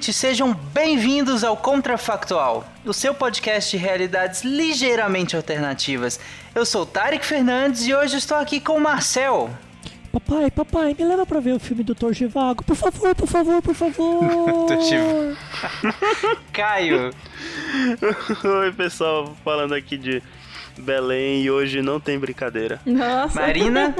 [0.00, 6.18] ouvintes, sejam bem-vindos ao Contrafactual, o seu podcast de realidades ligeiramente alternativas.
[6.54, 9.50] Eu sou Tarek Fernandes e hoje estou aqui com o Marcel.
[10.10, 12.64] Papai, papai, me leva pra ver o filme do Thor Givago.
[12.64, 14.66] Por favor, por favor, por favor.
[16.50, 17.10] Caio.
[18.42, 20.22] Oi, pessoal, falando aqui de
[20.80, 22.80] Belém e hoje não tem brincadeira.
[22.84, 23.40] Nossa.
[23.40, 23.94] Marina.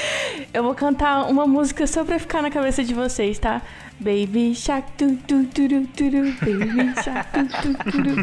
[0.52, 3.62] Eu vou cantar uma música só pra ficar na cabeça de vocês, tá?
[3.98, 6.04] Baby Shark, tu, tu, tu, tu, tu,
[6.40, 8.14] Baby Shark, tu, tu, tu,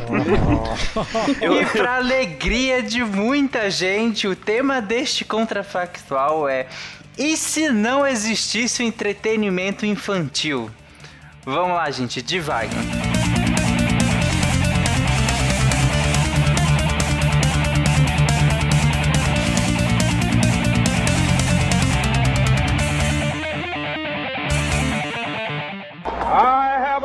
[1.39, 1.53] tu.
[1.53, 6.67] E pra alegria de muita gente, o tema deste contrafactual é
[7.17, 10.69] E se não existisse o entretenimento infantil?
[11.45, 13.40] Vamos lá, gente, devagar.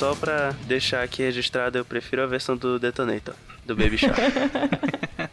[0.00, 3.34] Só pra deixar aqui registrado, eu prefiro a versão do Detonator,
[3.66, 4.18] do Baby Shark.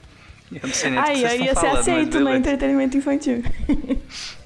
[0.51, 2.37] Eu não sei nem Aí, aí ia ser aceito no beleza.
[2.37, 3.43] entretenimento infantil.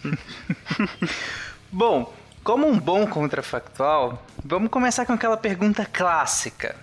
[1.72, 6.76] Bom, como um bom contrafactual, vamos começar com aquela pergunta clássica.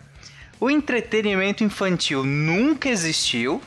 [0.58, 3.62] O entretenimento infantil nunca existiu?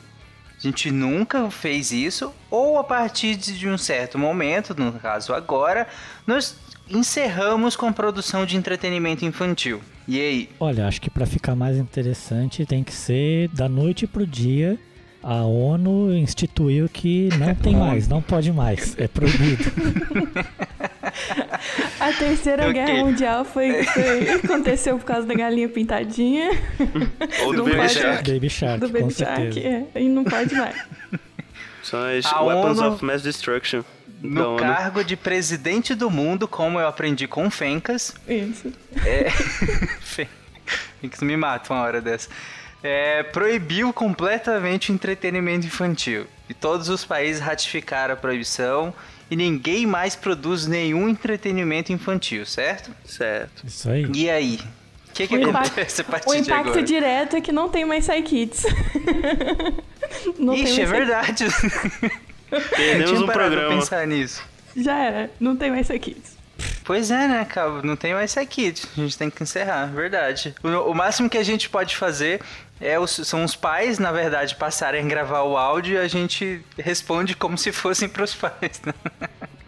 [0.63, 2.31] A gente nunca fez isso?
[2.49, 5.87] Ou a partir de um certo momento, no caso agora,
[6.27, 6.55] nós
[6.87, 9.81] encerramos com a produção de entretenimento infantil?
[10.07, 10.49] E aí?
[10.59, 14.77] Olha, acho que pra ficar mais interessante tem que ser da noite pro dia.
[15.23, 19.63] A ONU instituiu que não tem mais, não pode mais, é proibido.
[22.01, 22.73] A terceira Ok.
[22.73, 26.49] guerra mundial foi, foi- aconteceu por causa da galinha pintadinha.
[27.43, 28.31] Ou do Não Baby pode- Shark.
[28.33, 30.75] Baby Shark, do com Baby Shark, é, e não pode mais.
[31.83, 33.83] São as A Weapons ONU of Mass Destruction
[34.21, 38.71] No cargo de presidente do mundo, como eu aprendi com o Fencas, Isso.
[39.05, 39.29] É.
[40.01, 42.29] Fencas me mata uma hora dessa.
[42.83, 46.25] É, proibiu completamente o entretenimento infantil.
[46.49, 48.93] E todos os países ratificaram a proibição
[49.31, 52.91] e ninguém mais produz nenhum entretenimento infantil, certo?
[53.05, 53.65] Certo.
[53.65, 54.05] Isso aí.
[54.13, 54.59] E aí?
[55.09, 56.83] O que, que O impacto- acontece a partir O de impacto agora?
[56.83, 58.63] direto é que não tem mais Psykids.
[60.37, 61.45] não tem Ixi, é mais verdade.
[62.49, 63.75] Perdemos Tinha um parado pra programa.
[63.79, 64.43] pensar nisso.
[64.75, 66.37] Já era, não tem mais Psykids.
[66.83, 67.81] Pois é, né, cara?
[67.83, 68.73] Não tem mais aqui.
[68.97, 70.55] A gente tem que encerrar, verdade.
[70.63, 72.41] O, o máximo que a gente pode fazer
[72.79, 76.61] é os- são os pais, na verdade, passarem a gravar o áudio e a gente
[76.77, 78.81] responde como se fossem pros pais.
[78.85, 78.93] Né?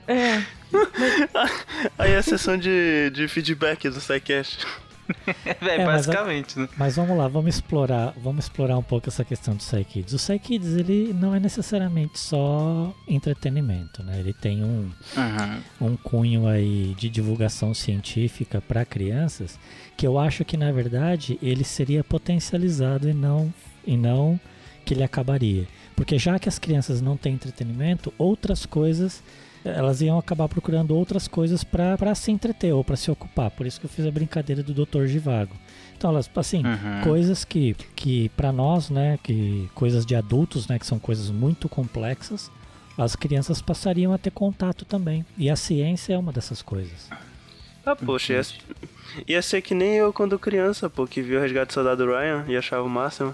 [0.07, 0.41] É.
[1.97, 4.65] Aí a sessão de, de feedback do SciCast.
[5.45, 6.69] É, É, mas basicamente, né?
[6.77, 10.13] Mas vamos lá, vamos explorar, vamos explorar um pouco essa questão do Psykids.
[10.13, 14.19] O Psykids, ele não é necessariamente só entretenimento, né?
[14.19, 15.89] Ele tem um, Uhum.
[15.91, 19.57] um cunho aí de divulgação científica para crianças
[19.95, 23.53] que eu acho que na verdade ele seria potencializado e não
[23.85, 24.39] e não
[24.85, 25.67] que ele acabaria.
[25.95, 29.23] Porque já que as crianças não têm entretenimento, outras coisas
[29.63, 33.51] elas iam acabar procurando outras coisas para se entreter ou para se ocupar.
[33.51, 35.05] Por isso que eu fiz a brincadeira do Dr.
[35.05, 35.55] Givago.
[35.97, 37.01] Então, elas, assim, Uhum.
[37.03, 41.69] coisas que, que para nós, né, que coisas de adultos, né, que são coisas muito
[41.69, 42.51] complexas,
[42.97, 45.25] as crianças passariam a ter contato também.
[45.37, 47.09] E a ciência é uma dessas coisas.
[47.85, 48.41] Ah, poxa, ia,
[49.27, 52.45] ia ser que nem eu quando criança, pô, que viu o Resgate do Soldado Ryan
[52.47, 53.33] e achava o máximo.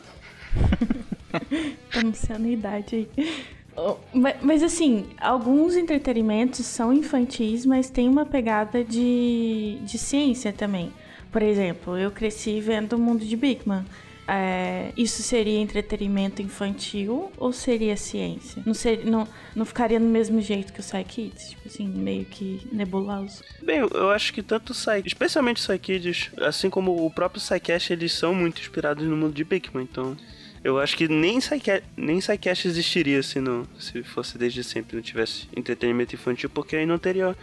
[1.96, 3.44] anunciando a idade aí.
[3.82, 10.52] Oh, ma- Mas assim, alguns entretenimentos são infantis, mas tem uma pegada de, de ciência
[10.52, 10.92] também.
[11.32, 13.86] Por exemplo, eu cresci vendo o mundo de Big Man.
[14.28, 18.62] É, isso seria entretenimento infantil ou seria ciência?
[18.64, 18.74] Não,
[19.12, 21.50] não, não ficaria no mesmo jeito que o Psy Kids?
[21.50, 23.44] Tipo assim, meio que nebuloso.
[23.64, 27.92] Bem, eu acho que tanto o Psy, especialmente o Psykids, assim como o próprio Psycast,
[27.92, 30.16] eles são muito inspirados no mundo de Bigman, então
[30.64, 35.02] Eu acho que nem Psycast, nem Psycast existiria se, não, se fosse desde sempre, não
[35.04, 37.36] tivesse entretenimento infantil, porque aí não teria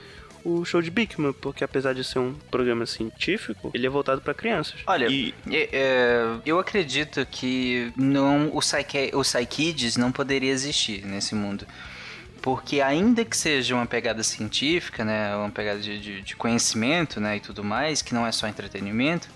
[0.44, 4.32] o show de Bigman, porque apesar de ser um programa científico, ele é voltado para
[4.34, 4.80] crianças.
[4.86, 11.34] Olha, E- é- é, eu acredito que não o Psyche, o não poderia existir nesse
[11.34, 11.66] mundo.
[12.42, 17.38] Porque ainda que seja uma pegada científica, né, uma pegada de, de- de conhecimento, né,
[17.38, 19.28] e tudo mais, que não é só entretenimento,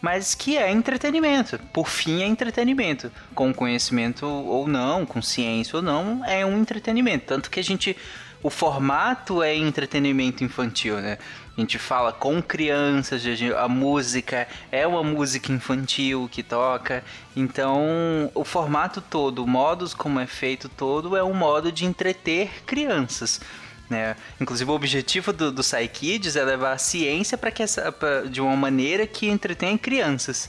[0.00, 1.58] mas que é entretenimento.
[1.72, 3.12] Por fim, é entretenimento.
[3.34, 7.26] Com conhecimento ou não, com ciência ou não, é um entretenimento.
[7.26, 7.96] Tanto que a gente.
[8.42, 11.18] O formato é entretenimento infantil, né?
[11.54, 13.22] A gente fala com crianças,
[13.54, 17.04] a música é uma música infantil que toca.
[17.36, 22.64] Então, o formato todo, o modo como é feito todo, é um modo de entreter
[22.64, 23.42] crianças.
[23.90, 24.14] Né?
[24.40, 28.40] Inclusive o objetivo do, do Psykids é levar a ciência para que essa, pra- de
[28.40, 30.48] uma maneira que entretenha crianças.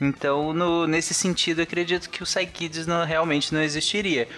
[0.00, 4.28] Então, no- nesse sentido, acredito que o Psykids não, realmente não existiria.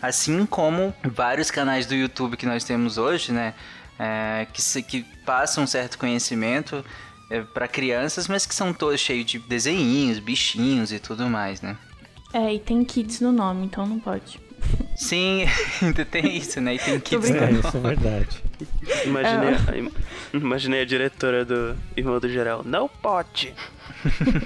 [0.00, 3.54] Assim como vários canais do YouTube que nós temos hoje, né?
[3.98, 6.84] é, que, se- que passam um certo conhecimento
[7.54, 11.76] para crianças, mas que são todos cheios de desenhinhos, bichinhos e tudo mais, né?
[12.32, 14.38] É, e tem kids no nome, então não pode.
[14.96, 15.44] Sim,
[15.82, 16.74] ainda tem isso, né?
[16.74, 18.42] E tem kids É, no isso é verdade.
[19.04, 19.70] Imaginei, É.
[19.72, 19.92] a, im-
[20.32, 22.62] imaginei a diretora do Irmão do Geral.
[22.64, 23.52] Não pode!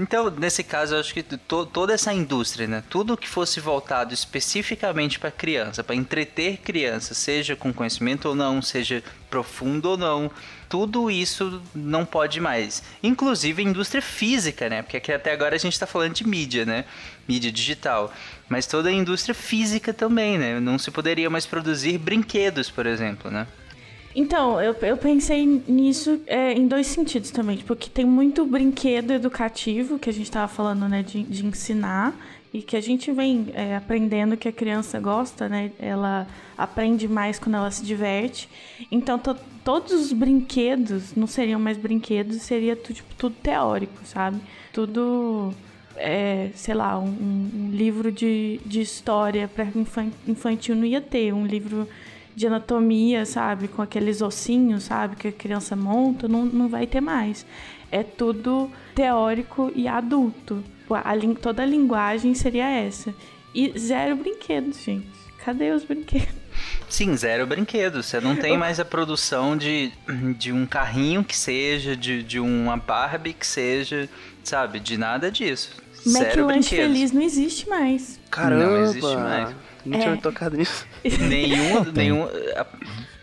[0.00, 2.82] Então, nesse caso, eu acho que to- toda essa indústria, né?
[2.88, 8.62] Tudo que fosse voltado especificamente para criança, para entreter criança, seja com conhecimento ou não,
[8.62, 10.30] seja profundo ou não,
[10.68, 12.82] tudo isso não pode mais.
[13.02, 14.80] Inclusive a indústria física, né?
[14.80, 16.86] Porque aqui até agora a gente está falando de mídia, né?
[17.28, 18.10] Mídia digital.
[18.52, 20.60] Mas toda a indústria física também, né?
[20.60, 23.46] Não se poderia mais produzir brinquedos, por exemplo, né?
[24.14, 27.56] Então, eu, eu pensei nisso é, em dois sentidos também.
[27.56, 32.14] Tipo, que tem muito brinquedo educativo, que a gente tava falando, né, de, de ensinar,
[32.52, 35.72] e que a gente vem é, aprendendo que a criança gosta, né?
[35.78, 36.26] Ela
[36.58, 38.50] aprende mais quando ela se diverte.
[38.90, 39.34] Então, to-
[39.64, 44.38] todos os brinquedos não seriam mais brinquedos, seria tipo, tudo teórico, sabe?
[44.74, 45.54] Tudo
[45.96, 49.66] é, sei lá, um, um livro de, de história para
[50.26, 51.88] infantil não ia ter, um livro
[52.34, 57.00] de anatomia, sabe, com aqueles ossinhos, sabe, que a criança monta, não, não vai ter
[57.00, 57.44] mais.
[57.90, 60.62] É tudo teórico e adulto.
[60.90, 63.14] A, lin- toda a linguagem seria essa.
[63.54, 65.06] E zero brinquedos, gente.
[65.44, 66.41] Cadê os brinquedos?
[66.92, 68.02] Sim, zero brinquedo.
[68.02, 69.90] Você não tem mais a produção de,
[70.36, 74.06] de um carrinho que seja, de, de uma Barbie que seja,
[74.44, 74.78] sabe?
[74.78, 75.70] De nada disso.
[76.06, 76.46] Zero McLanche
[76.76, 76.92] brinquedos.
[76.94, 78.20] Feliz não existe mais.
[78.30, 78.64] Caramba!
[78.66, 79.54] Não existe mais.
[79.86, 80.16] Não tinha É.
[80.16, 80.86] me tocado nisso.
[81.28, 82.24] Nenhum, nenhum,
[82.56, 82.66] a-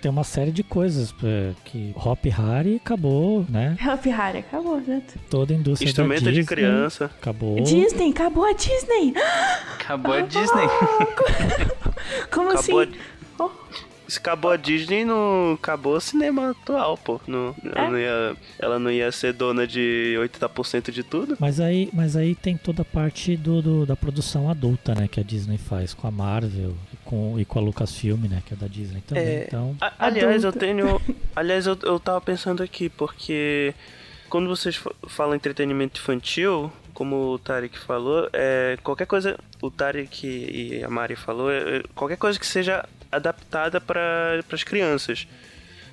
[0.01, 3.77] Tem uma série de coisas é, que Hop Harry acabou, né?
[3.79, 5.03] Help Harry acabou, né?
[5.29, 7.05] Toda a indústria da Instrumento Disney de criança.
[7.05, 7.61] acabou.
[7.61, 9.13] Disney, acabou a Disney!
[9.79, 10.67] acabou a Disney.
[12.31, 12.93] Como Acabou assim?
[12.93, 13.18] a-
[14.07, 17.21] Se acabou a Disney, não acabou o cinema atual, pô.
[17.27, 17.89] Não, ela, É?
[17.91, 21.37] não ia, ela não ia ser dona de 80% de tudo.
[21.39, 25.07] Mas aí, mas aí tem toda a parte do, do- da produção adulta, né?
[25.07, 28.41] Que a Disney faz com a Marvel e com, e com a Lucasfilm, né?
[28.47, 29.23] Que é da Disney também.
[29.23, 29.43] É.
[29.47, 30.99] Então, A- aliás, eu tenho.
[31.35, 33.75] Aliás, eu, eu tava pensando aqui, porque
[34.27, 39.37] quando vocês fa- falam entretenimento infantil, como o Tarek falou, é, qualquer coisa.
[39.61, 44.63] O Tarek e a Mari falou, é, é, qualquer coisa que seja adaptada para as
[44.63, 45.27] crianças.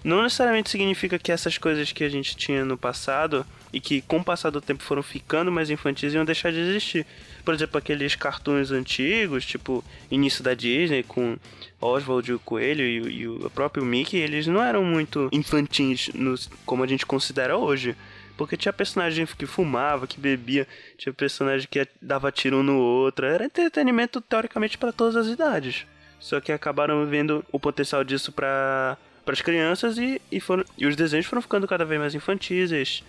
[0.05, 4.19] Não necessariamente significa que essas coisas que a gente tinha no passado e que com
[4.19, 7.05] o passar do tempo foram ficando mais infantis iam deixar de existir.
[7.45, 11.37] Por exemplo, aqueles cartoons antigos, tipo início da Disney com
[11.81, 16.49] Oswald e o Coelho e, e o próprio Mickey, eles não eram muito infantis nos-
[16.65, 17.97] como a gente considera hoje.
[18.37, 20.69] Porque tinha personagem que fumava, que bebia,
[20.99, 23.25] tinha personagem que dava tiro um no outro.
[23.25, 25.87] Era entretenimento teoricamente para todas as idades.
[26.19, 28.97] Só que acabaram vendo o potencial disso para
[29.27, 32.73] as crianças e, e, foram, e os desenhos foram ficando cada vez mais infantis.
[32.73, 33.03] Eles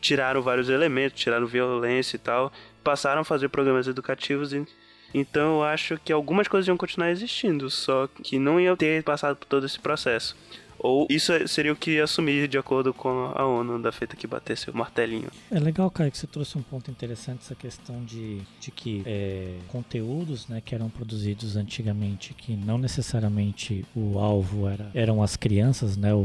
[0.00, 4.52] tiraram vários elementos, tiraram violência e tal, passaram a fazer programas educativos.
[4.52, 4.66] E,
[5.14, 9.36] então eu acho que algumas coisas iam continuar existindo, só que não iam ter passado
[9.36, 10.36] por todo esse processo.
[10.82, 14.68] Ou isso seria o que assumir de acordo com a ONU, da feita que batesse
[14.68, 15.28] o martelinho.
[15.50, 19.54] é legal, Caio, que você trouxe um ponto interessante, essa questão de, de que é,
[19.68, 25.96] conteúdos né, que eram produzidos antigamente, que não necessariamente o alvo era, eram as crianças,
[25.96, 26.12] né?
[26.12, 26.18] O-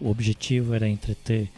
[0.00, 1.48] o objetivo era entreter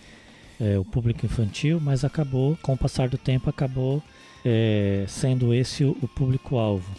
[0.61, 4.03] é, o público infantil, mas acabou, com o passar do tempo, acabou
[4.45, 6.91] é, sendo esse o, o público-alvo.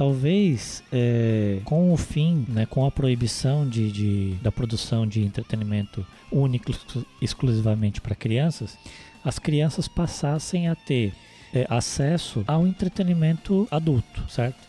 [0.00, 6.06] Talvez é, com o fim, né, com a proibição de, de- da produção de entretenimento
[6.32, 8.78] único exclu- exclusivamente para crianças,
[9.22, 11.12] as crianças passassem a ter
[11.52, 14.66] é, acesso ao entretenimento adulto, certo?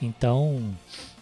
[0.00, 0.62] Então,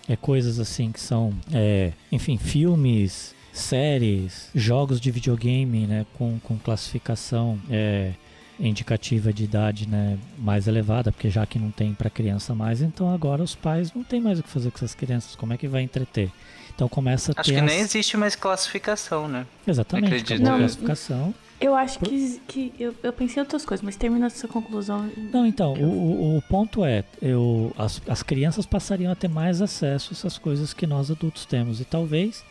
[0.06, 6.58] é coisas assim que são, é, enfim, filmes, séries, jogos de videogame, né, com, com
[6.58, 8.12] classificação é,
[8.58, 13.12] indicativa de idade, né, mais elevada, porque já que não tem para criança mais, então
[13.12, 15.68] agora os pais não tem mais o que fazer com essas crianças, como é que
[15.68, 16.30] vai entreter?
[16.74, 19.46] Então começa a Acho que as- nem existe mais classificação, né?
[19.66, 20.42] Exatamente, Acredito.
[20.42, 20.58] Não.
[20.58, 21.34] classificação.
[21.58, 25.10] Eu acho que, que eu, eu pensei em outras coisas, mas termina essa conclusão.
[25.32, 29.62] Não, então, o, o, o ponto é, eu, as, as crianças passariam a ter mais
[29.62, 31.80] acesso a essas coisas que nós adultos temos.
[31.80, 32.44] E talvez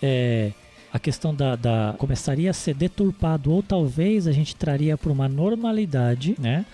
[0.00, 0.52] é,
[0.96, 1.94] a questão da, da.
[1.98, 6.64] começaria a ser deturpado, ou talvez a gente traria para uma normalidade, né?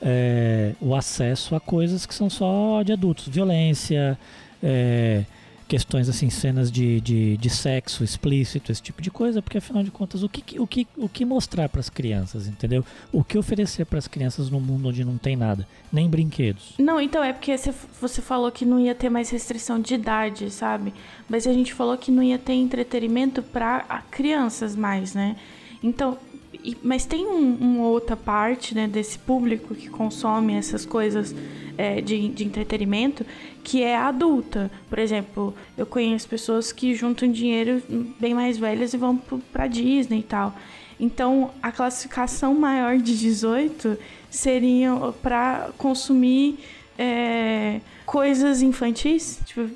[0.00, 3.28] é, o acesso a coisas que são só de adultos.
[3.28, 4.18] Violência,
[4.62, 5.24] é,
[5.68, 9.90] questões assim, cenas de, de, de sexo explícito, esse tipo de coisa, porque afinal de
[9.90, 12.82] contas, o que, o que, o que mostrar para as crianças, entendeu?
[13.12, 16.72] O que oferecer para as crianças num mundo onde não tem nada, nem brinquedos.
[16.78, 20.92] Não, então é porque você- falou que não ia ter mais restrição de idade, sabe?
[21.28, 25.36] Mas a gente falou que não ia ter entretenimento para crianças mais, né?
[25.82, 26.18] Então,
[26.68, 31.34] e- mas tem um, uma outra parte né, desse público que consome essas coisas
[31.76, 33.24] é, de, de entretenimento
[33.64, 34.70] que é adulta.
[34.88, 37.82] Por exemplo, eu conheço pessoas que juntam dinheiro
[38.20, 39.16] bem mais velhas e vão
[39.52, 40.54] pra Disney e tal.
[41.00, 43.96] Então, a classificação maior de 18
[44.28, 44.90] seria
[45.22, 46.58] para consumir
[46.98, 49.38] é, coisas infantis.
[49.46, 49.70] Tipo,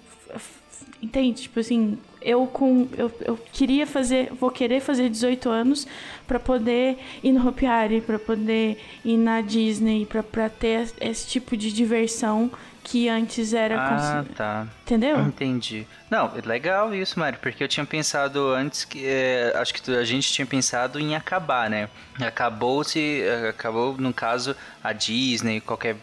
[1.00, 1.42] entende?
[1.42, 5.86] Tipo assim, eu com eu, eu queria fazer, vou querer fazer 18 anos
[6.26, 7.66] para poder ir no Hopi
[8.06, 12.50] para poder ir na Disney, para ter esse tipo de diversão
[12.84, 14.66] que antes era Ah, tá.
[14.82, 15.20] entendeu?
[15.20, 15.86] Entendi.
[16.10, 19.04] Não, é legal isso, Mário, porque eu tinha pensado antes que.
[19.06, 21.88] é, acho que a gente tinha pensado em acabar, né?
[22.20, 23.22] Acabou-se.
[23.22, 25.96] é, Acabou, no caso, a Disney, qualquer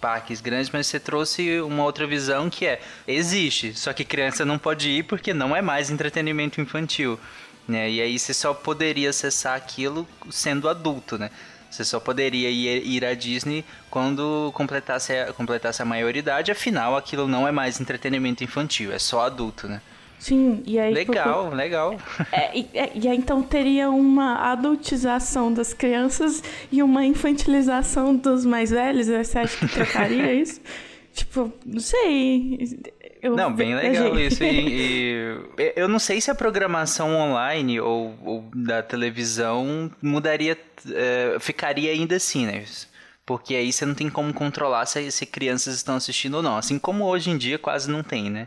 [0.00, 4.58] parques grandes, mas você trouxe uma outra visão que é: existe, só que criança não
[4.58, 7.18] pode ir porque não é mais entretenimento infantil.
[7.68, 7.90] Né?
[7.90, 11.30] E aí você só poderia acessar aquilo sendo adulto, né?
[11.76, 17.28] Você só poderia ir, ir à Disney quando completasse a, completasse a maioridade, afinal aquilo
[17.28, 19.82] não é mais entretenimento infantil, é só adulto, né?
[20.18, 22.00] Sim, e aí Legal, legal.
[22.32, 26.42] É, e, é, e aí então teria uma adultização das crianças
[26.72, 29.08] e uma infantilização dos mais velhos.
[29.08, 30.60] Você acha que trocaria isso?
[31.12, 32.78] Tipo, não sei.
[33.26, 34.42] Eu Não, bem legal isso.
[34.44, 40.56] E, e eu não sei se a programação online ou, ou da televisão mudaria,
[40.88, 42.64] eh, ficaria ainda assim, né?
[43.24, 46.56] Porque aí você não tem como controlar se, se crianças estão assistindo ou não.
[46.56, 48.46] Assim como hoje em dia quase não tem, né?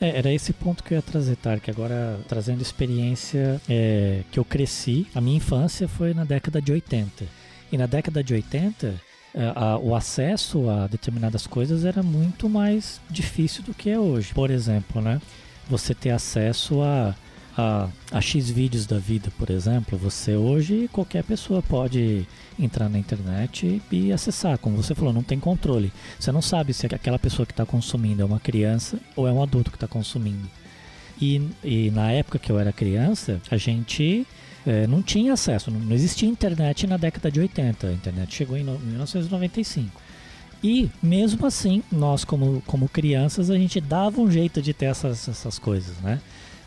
[0.00, 1.68] É, era esse ponto que eu ia trazer, Tark.
[1.68, 5.06] Agora, trazendo experiência é, que eu cresci.
[5.14, 7.24] A minha infância foi na década de 80.
[7.72, 8.94] E na década de 80, é,
[9.34, 14.32] a- o acesso a determinadas coisas era muito mais difícil do que é hoje.
[14.34, 15.20] Por exemplo, né?
[15.68, 17.14] Você ter acesso a,
[17.56, 19.96] a, a X vídeos da vida, por exemplo.
[19.98, 22.26] Você hoje, qualquer pessoa pode
[22.58, 24.58] entrar na internet e acessar.
[24.58, 25.92] Como você falou, não tem controle.
[26.18, 29.42] Você não sabe se aquela pessoa que está consumindo é uma criança ou é um
[29.42, 30.48] adulto que está consumindo.
[31.20, 34.26] E, e na época que eu era criança, a gente
[34.66, 37.86] eh, não tinha acesso, não, existia internet na década de 80.
[37.88, 40.00] A internet chegou em no- 1995.
[40.62, 45.26] E mesmo assim, nós como, como crianças, a gente dava um jeito de ter essas,
[45.28, 46.20] essas coisas, né?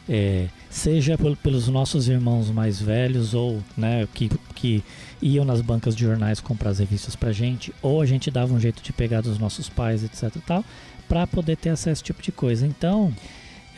[0.10, 4.84] É, seja pel- pelos nossos irmãos mais velhos ou né, que, que
[5.22, 8.60] iam nas bancas de jornais comprar as revistas pra gente, ou a gente dava um
[8.60, 10.66] jeito de pegar dos nossos pais, etc e tal,
[11.08, 12.68] para poder ter acesso a esse tipo de coisa.
[12.68, 13.14] Então,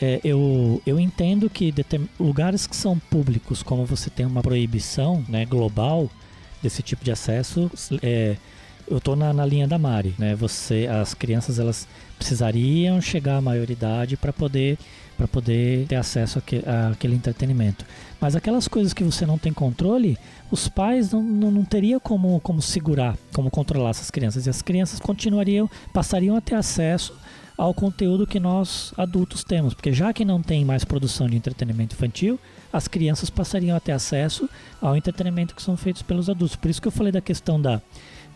[0.00, 1.72] é, eu, eu entendo que
[2.18, 6.10] lugares que são públicos, como você tem uma proibição né, global
[6.62, 7.70] desse tipo de acesso,
[8.02, 8.36] é,
[8.88, 10.34] eu tô na, na linha da Mari, né?
[10.36, 11.88] Você, as crianças elas
[12.18, 14.78] precisariam chegar à maioridade para poder
[15.16, 16.62] para poder ter acesso àque-
[16.92, 17.86] àquele entretenimento.
[18.20, 20.18] Mas aquelas coisas que você não tem controle,
[20.50, 24.46] os pais não, não, não teriam como, como segurar, como controlar essas crianças.
[24.46, 27.14] E as crianças continuariam, passariam a ter acesso
[27.56, 29.74] ao conteúdo que nós adultos temos.
[29.74, 32.38] Porque já que não tem mais produção de entretenimento infantil,
[32.72, 34.48] as crianças passariam a ter acesso
[34.80, 36.56] ao entretenimento que são feitos pelos adultos.
[36.56, 37.80] Por isso que eu falei da questão da,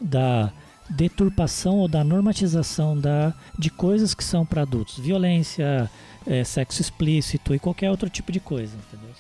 [0.01, 0.53] da
[0.89, 4.99] deturpação ou da normatização da, de coisas que são para adultos.
[4.99, 5.91] Violência,
[6.27, 9.11] eh, sexo explícito e qualquer outro tipo de coisa, entendeu?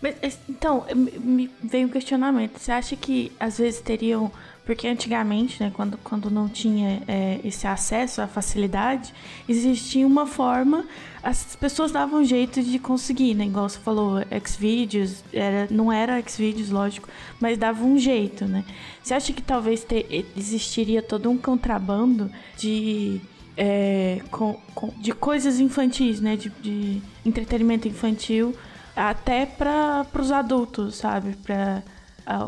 [0.00, 2.58] Mas, então, me veio um questionamento.
[2.58, 4.30] Você acha que às vezes teriam.
[4.64, 9.14] Porque antigamente, né, quando, quando não tinha é, esse acesso à facilidade,
[9.48, 10.84] existia uma forma,
[11.22, 13.46] as pessoas davam jeito de conseguir, né?
[13.46, 17.08] Igual você falou, Xvideos, era, não era Xvideos, lógico,
[17.40, 18.62] mas dava um jeito, né?
[19.02, 23.22] Você acha que talvez ter, existiria todo um contrabando de
[23.56, 26.36] é, com, com, de coisas infantis, né?
[26.36, 28.54] De, de entretenimento infantil
[28.98, 31.36] até para os adultos, sabe?
[31.36, 31.82] Para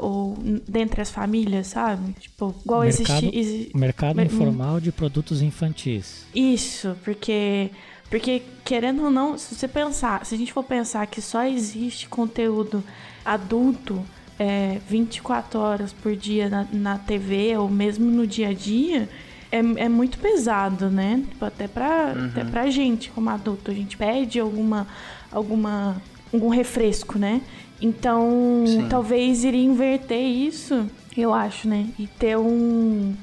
[0.03, 0.37] ou
[0.69, 2.13] dentre as famílias, sabe?
[2.13, 3.77] Tipo, igual mercado, existe.
[3.77, 6.27] Mercado mer informal de produtos infantis.
[6.35, 7.71] Isso, porque.
[8.11, 12.09] Porque, querendo ou não, se você pensar, se a gente for pensar que só existe
[12.09, 12.83] conteúdo
[13.25, 14.05] adulto
[14.37, 19.09] é, 24 horas por dia na, na TV ou mesmo no dia a dia,
[19.53, 21.23] é, é muito pesado, né?
[21.29, 22.27] Tipo, até pra, uhum.
[22.27, 23.71] até pra gente, como adulto.
[23.71, 24.87] A gente pede alguma,
[25.31, 26.01] alguma,
[26.33, 27.41] algum refresco, né?
[27.81, 28.89] Então, Sim.
[28.89, 31.89] talvez iria inverter isso, eu acho, né?
[31.99, 33.15] E ter um,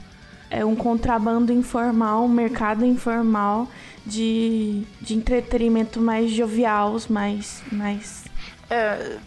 [0.50, 3.68] é, um contrabando informal, um mercado informal
[4.06, 8.26] de, de entretenimento mais jovial, mais, mais...
[8.70, 9.18] É,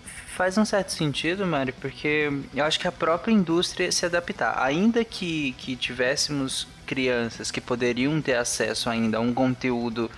[0.41, 4.59] faz um certo sentido, Mari, porque eu acho que a própria indústria se adaptar.
[4.63, 10.11] Ainda que, que tivéssemos crianças que poderiam ter acesso ainda a um conteúdo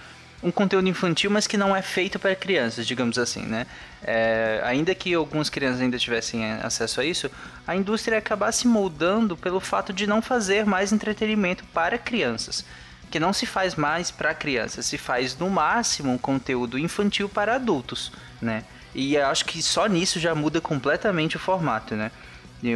[0.42, 3.66] um conteúdo infantil, mas que não é feito para crianças, digamos assim, né?
[4.02, 7.30] É, ainda que algumas crianças ainda tivessem é, acesso a isso,
[7.66, 12.64] a indústria ia acabar se moldando pelo fato de não fazer mais entretenimento para crianças.
[13.10, 17.54] Que não se faz mais para crianças, se faz no máximo um conteúdo infantil para
[17.54, 18.64] adultos, né?
[18.94, 22.10] E acho que só nisso já muda completamente o formato, né?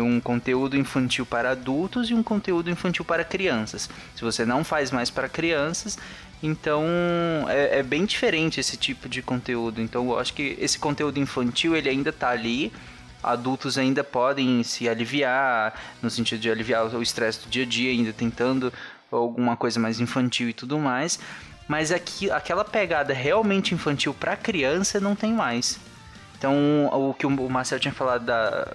[0.01, 3.89] um conteúdo infantil para adultos e um conteúdo infantil para crianças.
[4.17, 5.97] Se você não faz mais para crianças,
[6.47, 6.85] então
[7.49, 9.81] é, é, bem diferente esse tipo de conteúdo.
[9.81, 12.73] Então eu acho que esse conteúdo infantil ele ainda está ali.
[13.23, 17.91] Adultos ainda podem se aliviar, no sentido de aliviar o estresse do dia a dia,
[17.91, 18.73] ainda tentando
[19.11, 21.19] alguma coisa mais infantil e tudo mais.
[21.67, 25.81] Mas aqui, aquela pegada realmente infantil para criança não tem mais.
[26.39, 28.69] Então, o que o Marcel tinha falado, da,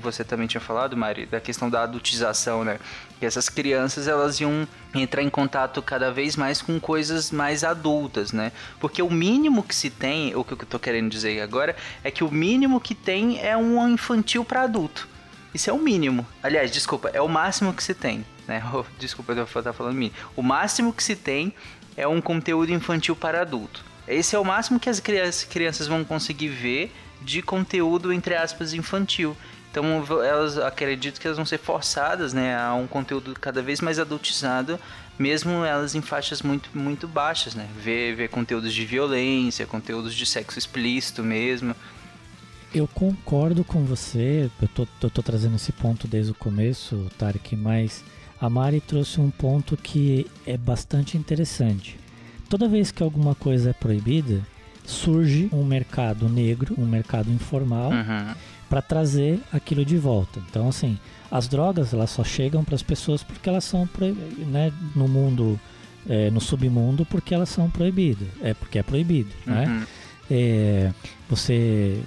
[0.00, 2.78] você também tinha falado, Mari, da questão da adultização, né?
[3.18, 8.32] Que essas crianças, elas iam entrar em contato cada vez mais com coisas mais adultas,
[8.32, 8.52] né?
[8.78, 12.22] Porque o mínimo que se tem, o que eu tô querendo dizer agora, é que
[12.22, 15.08] o mínimo que tem é um infantil para adulto.
[15.52, 16.24] Isso é o mínimo.
[16.40, 18.62] Aliás, desculpa, é o máximo que se tem, né?
[18.98, 20.12] Desculpa eu estar falando mim.
[20.36, 21.52] O máximo que se tem
[21.96, 23.84] é um conteúdo infantil para adulto.
[24.06, 29.36] Esse é o máximo que as crianças vão conseguir ver de conteúdo, entre aspas, infantil.
[29.70, 33.98] Então elas acredito que elas vão ser forçadas né, a um conteúdo cada vez mais
[33.98, 34.78] adultizado,
[35.18, 37.68] mesmo elas em faixas muito, muito baixas, né?
[37.76, 41.74] Ver, ver conteúdos de violência, conteúdos de sexo explícito mesmo.
[42.74, 48.04] Eu concordo com você, eu tô, tô trazendo esse ponto desde o começo, Tarek, mas
[48.40, 51.98] a Mari trouxe um ponto que é bastante interessante.
[52.48, 54.42] Toda vez que alguma coisa é proibida,
[54.88, 58.34] surge um mercado negro, um mercado informal, uhum.
[58.68, 60.40] para trazer aquilo de volta.
[60.48, 60.98] Então, assim,
[61.30, 63.88] as drogas elas só chegam para as pessoas porque elas são
[64.46, 65.60] né, no mundo,
[66.08, 68.28] é, no submundo, porque elas são proibidas.
[68.42, 69.66] É porque é proibido, né?
[69.66, 69.80] uhum.
[69.80, 69.86] né?
[70.30, 70.92] É,
[71.28, 72.02] você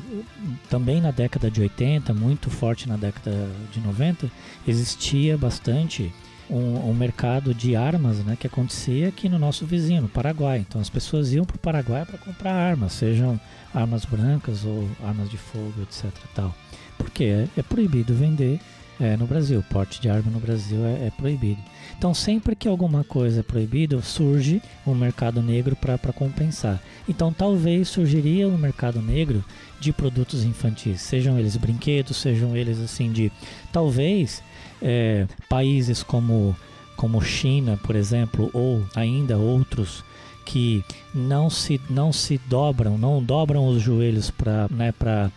[0.69, 3.31] também na década de 80, muito forte na década
[3.71, 4.29] de 90,
[4.67, 6.13] existia bastante
[6.51, 10.59] um, um, mercado de armas né, que acontecia aqui no nosso vizinho, no Paraguai.
[10.59, 13.39] Então as pessoas iam para o Paraguai para comprar armas, sejam
[13.73, 16.11] armas brancas ou armas de fogo, etc.
[16.35, 16.53] Tal.
[16.97, 18.59] Porque é, é proibido vender
[18.99, 21.61] é, no Brasil, porte de arma no Brasil é, é proibido.
[21.97, 26.79] Então sempre que alguma coisa é proibida, surge um mercado negro para compensar.
[27.07, 29.43] Então talvez surgiria um mercado negro
[29.79, 33.31] de produtos infantis, sejam eles brinquedos, sejam eles assim de
[33.71, 34.43] talvez
[34.81, 36.55] é, países como,
[36.95, 40.03] como China, por exemplo, ou ainda outros
[40.45, 45.31] que não se, não se dobram, não dobram os joelhos para né, para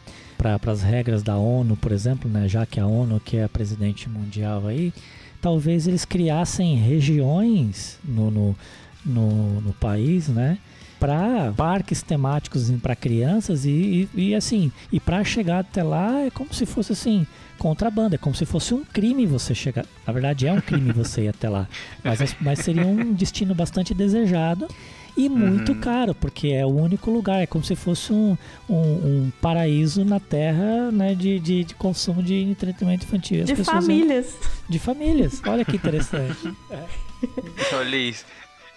[0.66, 4.08] as regras da ONU, por exemplo, né, já que a ONU que é a presidente
[4.08, 4.92] mundial aí,
[5.40, 8.56] talvez eles criassem regiões no, no,
[9.04, 10.58] no, no país, né?
[10.98, 16.30] para parques temáticos para crianças e, e, e, assim e para chegar até lá é
[16.30, 17.26] como se fosse assim
[17.58, 18.14] contrabando.
[18.14, 19.86] É como se fosse um crime você chegar.
[20.06, 21.68] Na verdade, é um crime você ir até lá.
[22.02, 24.68] Mas, mas seria um destino bastante desejado
[25.16, 25.80] e muito uhum.
[25.80, 27.40] caro, porque é o único lugar.
[27.42, 28.36] É como se fosse um,
[28.68, 33.42] um, um paraíso na Terra né, de, de, de, consumo de entretenimento infantil.
[33.42, 34.26] As de famílias.
[34.26, 34.50] Iam...
[34.68, 35.42] De famílias.
[35.46, 36.54] Olha que interessante.
[36.70, 36.84] é.
[37.76, 38.24] Olha isso.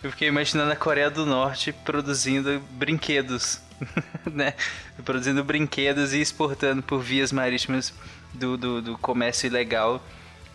[0.04, 3.62] Eu fiquei imaginando a Coreia do Norte produzindo brinquedos
[4.32, 4.54] né?
[5.06, 7.94] Produzindo brinquedos e exportando por vias marítimas
[8.34, 10.02] do, do, do comércio ilegal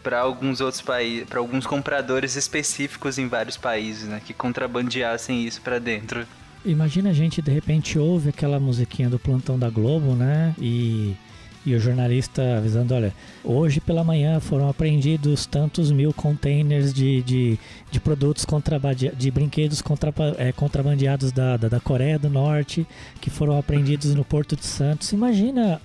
[0.02, 4.20] para alguns outros países, para alguns compradores específicos em vários países, né?
[4.24, 6.26] Que contrabandeassem isso para dentro.
[6.64, 10.54] Imagina a gente de repente ouve aquela musiquinha do plantão da Globo, né?
[10.60, 11.16] E,
[11.64, 17.58] e o jornalista avisando, olha, hoje pela manhã foram apreendidos tantos mil containers de, de,
[17.90, 22.86] de produtos contrabandeados, de brinquedos contra, é, contrabandeados da, da, da Coreia do Norte
[23.20, 25.12] que foram apreendidos no Porto de Santos.
[25.12, 25.80] Imagina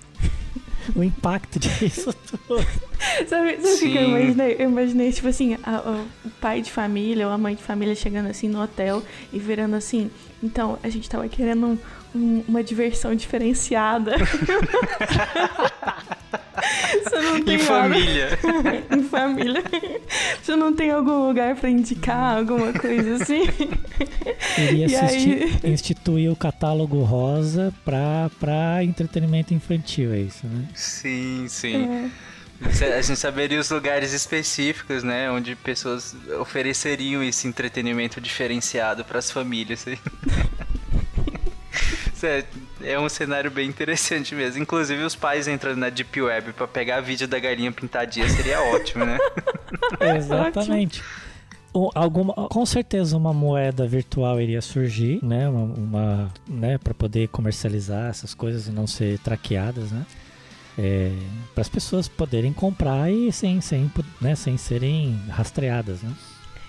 [0.94, 2.66] o impacto disso tudo.
[3.26, 4.56] Sabe, sabe o que eu imaginei?
[4.58, 7.94] Eu imaginei, tipo assim, a, a, o pai de família ou a mãe de família
[7.94, 10.10] chegando assim no hotel e virando assim.
[10.42, 11.78] Então, a gente tava querendo um,
[12.14, 14.16] um, uma diversão diferenciada.
[17.46, 18.38] em família.
[18.90, 19.62] em família.
[20.42, 23.44] Você não tem algum lugar para indicar, alguma coisa assim?
[24.58, 25.52] Iria aí...
[25.64, 30.68] instituir o catálogo rosa para entretenimento infantil, é isso, né?
[30.74, 31.84] Sim, sim.
[31.84, 32.10] É.
[32.60, 35.30] A gente saberia os lugares específicos, né?
[35.30, 39.86] Onde pessoas ofereceriam esse entretenimento diferenciado para as famílias.
[39.86, 39.96] É,
[42.82, 44.62] é um cenário bem interessante mesmo.
[44.62, 49.04] Inclusive, os pais entrando na Deep Web para pegar vídeo da galinha pintadinha seria ótimo,
[49.04, 49.18] né?
[50.16, 51.02] Exatamente.
[51.94, 55.48] alguma, com certeza uma moeda virtual iria surgir, né?
[55.48, 56.78] Uma, uma né?
[56.78, 60.04] Para poder comercializar essas coisas e não ser traqueadas, né?
[60.78, 61.10] é,
[61.52, 66.12] para as pessoas poderem comprar e sem, sem, né, sem serem rastreadas, né?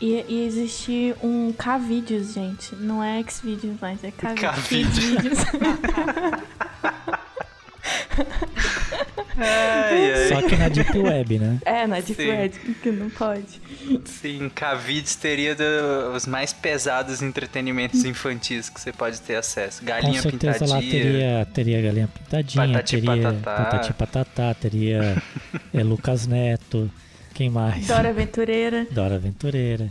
[0.01, 2.75] E, e existe um K-Vídeos, gente.
[2.75, 4.13] Não é X-Vídeos, mas é
[9.38, 10.27] ai.
[10.27, 11.59] Só que na Deep Web, né?
[11.65, 12.29] É, na Deep Sim.
[12.29, 13.62] Web, que não pode.
[14.05, 15.63] Sim, Cavides teria do,
[16.15, 19.83] os mais pesados entretenimentos infantis que você pode ter acesso.
[19.83, 20.75] Galinha Com certeza pintadinha.
[20.75, 23.63] lá teria, teria galinha pintadinha, patati teria patatá.
[23.63, 25.21] patati patatá, teria
[25.73, 26.89] é, Lucas Neto,
[27.39, 27.88] quem mais?
[27.88, 28.86] Dora Aventureira.
[28.91, 29.89] Dora Aventureira.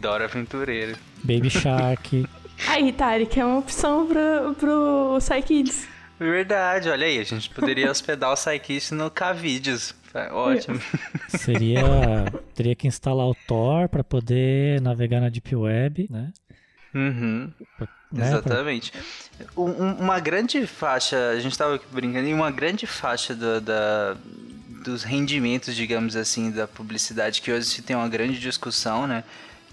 [0.00, 0.94] Dora Aventureira.
[1.22, 2.26] Baby Shark.
[2.66, 5.86] Aí, Tarek, é uma opção pro, pro Psykids.
[6.18, 9.94] Verdade, olha aí, a gente poderia hospedar o Psykids no K-Vídeos.
[10.32, 10.80] Ótimo.
[11.28, 12.24] Seria.
[12.54, 16.32] Teria que instalar o Tor para poder navegar na Deep Web, né?
[16.94, 17.52] Uhum.
[18.10, 18.26] Né?
[18.28, 18.94] Exatamente.
[19.54, 24.16] Um, uma grande faixa, a gente estava brincando, em uma grande faixa do, da,
[24.88, 29.22] dos rendimentos, digamos assim, da publicidade, que hoje se tem uma grande discussão, né?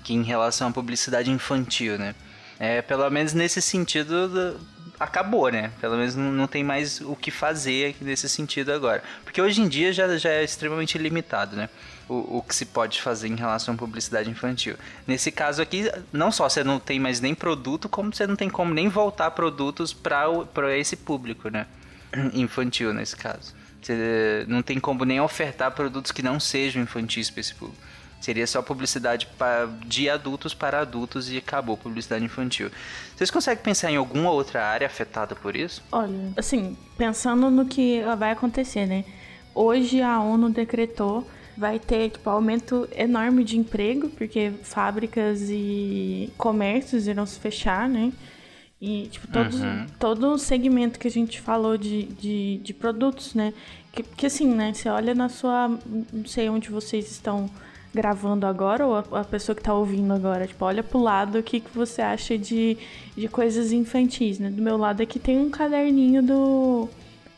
[0.04, 2.14] Que em relação à publicidade infantil, né?
[2.60, 4.60] É, pelo menos nesse sentido,
[5.00, 5.72] acabou, né?
[5.80, 9.02] Pelo menos não, tem mais o que fazer nesse sentido agora.
[9.24, 11.70] Porque hoje em dia já, já é extremamente limitado, né?
[12.08, 14.76] O, o que se pode fazer em relação à publicidade infantil.
[15.08, 18.50] Nesse caso aqui, não só você não tem mais nem produto, como você não tem
[18.50, 21.66] como nem voltar produtos para esse público, né?
[22.34, 23.55] Infantil, nesse caso.
[24.48, 27.82] Não tem como nem ofertar produtos que não sejam infantis para esse público.
[28.20, 32.72] Seria só publicidade pra, de adultos para adultos e acabou publicidade infantil.
[33.16, 35.84] Vocês conseguem pensar em alguma outra área afetada por isso?
[35.92, 39.06] Olha, assim, pensando no que vai acontecer, né?
[39.54, 47.08] Hoje a ONU decretou vai ter tipo, aumento enorme de emprego, porque fábricas e comércios
[47.08, 48.12] irão se fechar, né?
[48.86, 49.88] E, tipo, todos, uhum.
[50.00, 53.52] todo o segmento que a gente falou de, de, de produtos, né?
[53.92, 54.72] Que, que assim, né?
[54.72, 55.70] Você olha na sua.
[56.14, 57.50] Não sei onde vocês estão
[57.92, 60.46] gravando agora ou a, pessoa que está ouvindo agora?
[60.46, 62.78] Tipo, olha pro lado o que, que você acha de,
[63.18, 64.52] de coisas infantis, né?
[64.52, 66.88] Do meu lado aqui tem um caderninho do,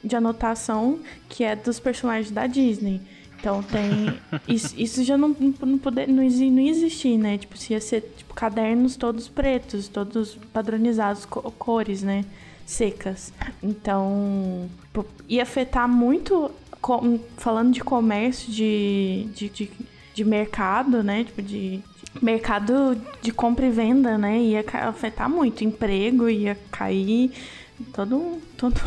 [0.04, 3.00] de anotação que é dos personagens da Disney.
[3.40, 4.20] Então tem.
[4.48, 7.38] Isso, isso já não, não, poder, não, não existir, né?
[7.38, 12.26] Tipo, se ia ser tipo, cadernos todos pretos, todos padronizados, cores, né?
[12.66, 13.32] Secas.
[13.62, 14.70] Então,
[15.28, 16.52] ia afetar muito.
[17.38, 19.72] Falando de comércio, de, de, de
[20.18, 21.24] de mercado, né?
[21.24, 21.80] Tipo, de,
[22.20, 24.40] mercado de compra e venda, né?
[24.40, 25.64] Ia afetar muito.
[25.64, 27.32] Emprego ia cair.
[27.94, 28.42] Todo.
[28.58, 28.82] todo...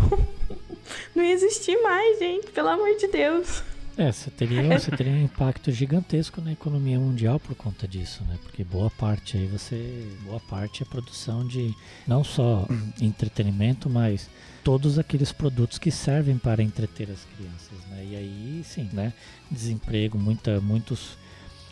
[1.15, 3.63] Não ia existir mais, gente, pelo amor de Deus.
[3.97, 8.39] É, você teria, você teria um impacto gigantesco na economia mundial por conta disso, né?
[8.43, 10.09] Porque boa parte aí você.
[10.25, 11.75] Boa parte é produção de
[12.07, 12.67] não só
[13.01, 14.31] entretenimento, mas
[14.65, 18.07] todos aqueles produtos que servem para entreter as crianças, né?
[18.11, 19.13] E aí sim, né?
[19.51, 21.19] Desemprego, muita, muitos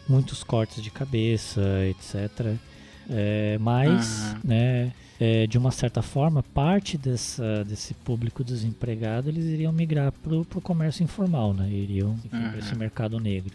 [0.09, 2.57] muitos cortes de cabeça, etc.
[3.11, 4.41] É, mas, uhum.
[4.45, 10.35] né, é, de uma certa forma, parte dessa, desse público desempregado eles iriam migrar para
[10.35, 11.69] o comércio informal, né?
[11.69, 12.51] Iriam uhum.
[12.51, 13.53] para esse mercado negro.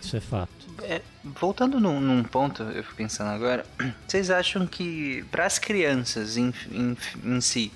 [0.00, 0.50] Isso é fato.
[0.82, 3.64] É, voltando num, num, ponto, eu fico pensando agora,
[4.08, 7.70] vocês acham que para as crianças em, em, em si,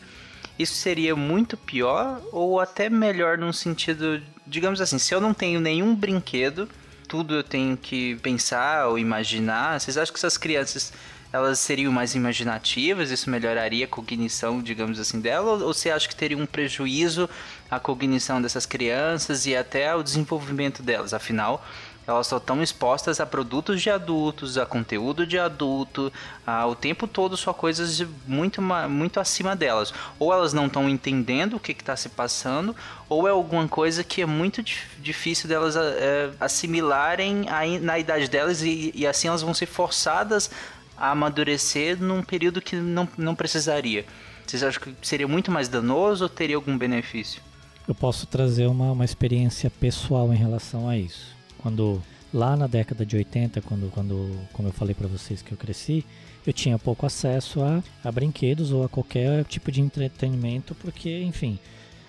[0.59, 5.61] isso seria muito pior ou até melhor num sentido, digamos assim, se eu não tenho
[5.61, 6.68] nenhum brinquedo,
[7.07, 9.79] tudo eu tenho que pensar ou imaginar.
[9.79, 10.92] Vocês acham que essas crianças
[11.35, 13.11] elas seriam mais imaginativas?
[13.11, 15.64] Isso melhoraria a cognição, digamos assim, dela?
[15.64, 17.29] Ou você acha que teria um prejuízo
[17.68, 21.12] à cognição dessas crianças e até ao desenvolvimento delas?
[21.12, 21.66] Afinal,
[22.07, 26.12] elas só estão expostas a produtos de adultos, a conteúdo de adulto,
[26.47, 29.92] a, o tempo todo só coisas muito, muito acima delas.
[30.20, 32.77] Ou elas não estão entendendo o que está se passando,
[33.09, 34.62] ou é alguma coisa que é muito
[35.01, 40.49] difícil delas é, assimilarem a, na idade delas e, e assim elas vão ser forçadas
[40.96, 44.04] a amadurecer num período que não, não precisaria.
[44.46, 47.42] Vocês acham que seria muito mais danoso ou teria algum benefício?
[47.87, 51.35] Eu posso trazer uma, uma experiência pessoal em relação a isso.
[51.59, 52.02] Quando
[52.33, 56.04] lá na década de 80, quando, quando como eu falei para vocês que eu cresci,
[56.46, 61.59] eu tinha pouco acesso a, a brinquedos ou a qualquer tipo de entretenimento, porque, enfim,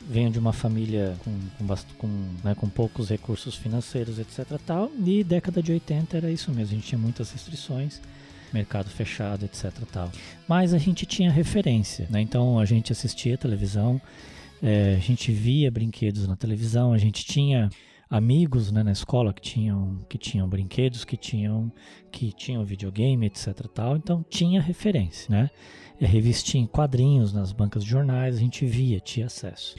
[0.01, 2.07] venho de uma família com, com, com,
[2.43, 4.59] né, com poucos recursos financeiros, etc.
[4.65, 8.01] Tal, e década de 80 era isso mesmo, a gente tinha muitas restrições
[8.55, 9.71] mercado fechado, etc.
[9.91, 10.09] Tal.
[10.47, 12.21] Mas a gente tinha referência, né?
[12.21, 14.01] então a gente assistia televisão,
[14.63, 17.69] é, a gente via brinquedos na televisão, a gente tinha
[18.09, 21.69] amigos né, na escola que tinham, que tinham brinquedos, que tinham,
[22.11, 23.67] que tinham videogame, etc.
[23.73, 23.97] Tal.
[23.97, 25.49] Então tinha referência, né?
[25.99, 29.75] É, revistinha em quadrinhos nas bancas de jornais, a gente via, tinha acesso.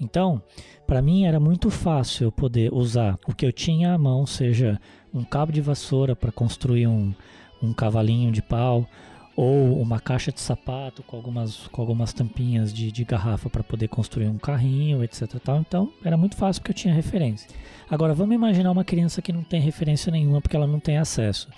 [0.00, 0.42] Então,
[0.86, 4.80] para mim era muito fácil eu poder usar o que eu tinha à mão, seja
[5.12, 7.14] um cabo de vassoura para construir um,
[7.62, 8.88] um cavalinho de pau,
[9.36, 13.88] ou uma caixa de sapato com algumas, com algumas tampinhas de, de garrafa para poder
[13.88, 15.36] construir um carrinho, etc.
[15.42, 15.60] Tal.
[15.60, 17.48] Então era muito fácil porque eu tinha referência.
[17.88, 21.48] Agora vamos imaginar uma criança que não tem referência nenhuma porque ela não tem acesso.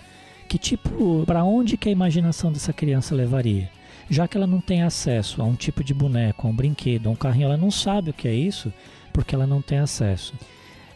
[0.48, 3.70] Que tipo, para onde que a imaginação dessa criança levaria?
[4.08, 7.10] Já que ela não tem acesso a um tipo de boneco, a um brinquedo, a
[7.10, 8.72] um carrinho, ela não sabe o que é isso
[9.12, 10.34] porque ela não tem acesso.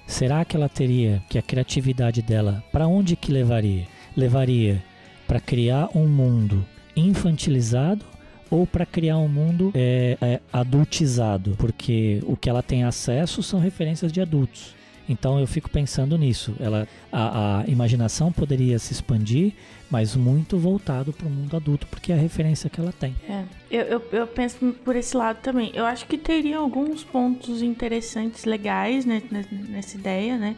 [0.06, 3.88] Será que ela teria que a criatividade dela, para onde que levaria?
[4.16, 4.82] Levaria
[5.26, 8.04] para criar um mundo infantilizado
[8.50, 13.58] ou para criar um mundo é, é, adultizado, porque o que ela tem acesso são
[13.58, 14.74] referências de adultos.
[15.08, 16.54] Então eu fico pensando nisso.
[16.58, 19.52] Ela, a, a imaginação poderia se expandir,
[19.90, 23.14] mas muito voltado para o mundo adulto, porque é a referência que ela tem.
[23.28, 25.70] É, eu, eu, eu, penso por esse lado também.
[25.74, 29.22] Eu acho que teria alguns pontos interessantes, legais né,
[29.68, 30.56] nessa ideia, né?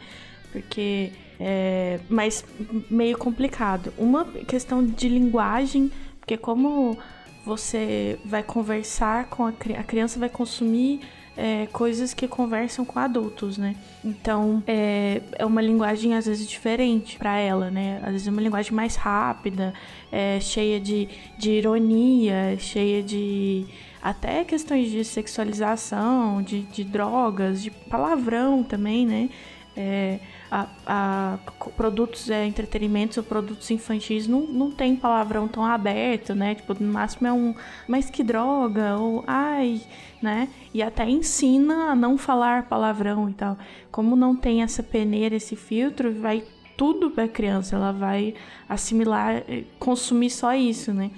[0.51, 2.43] Porque é, mas
[2.89, 3.93] meio complicado.
[3.97, 6.97] Uma questão de linguagem, porque como
[7.45, 10.99] você vai conversar com a, a criança, vai consumir
[11.37, 13.75] é, coisas que conversam com adultos, né?
[14.03, 18.01] Então é, é uma linguagem às vezes diferente para ela, né?
[18.03, 19.73] Às vezes é uma linguagem mais rápida,
[20.11, 23.65] é, cheia de, de ironia, cheia de
[24.01, 29.29] até questões de sexualização, de, de drogas, de palavrão também, né?
[29.77, 30.19] É,
[30.51, 31.39] a, a
[31.75, 36.55] produtos é, entretenimentos ou produtos infantis não, não tem palavrão tão aberto, né?
[36.55, 37.53] Tipo, no máximo é um
[37.87, 39.81] mas que droga, ou ai,
[40.21, 40.49] né?
[40.73, 43.57] E até ensina a não falar palavrão e tal.
[43.91, 46.43] Como não tem essa peneira, esse filtro, vai
[46.75, 48.33] tudo para criança, ela vai
[48.67, 51.11] assimilar, eh, consumir só isso, né?